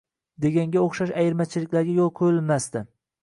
—deganga 0.45 0.79
o'xshash 0.85 1.11
ayirmachiliklarga 1.23 1.95
yo'l 1.99 2.11
qo'yilmasdi. 2.21 2.85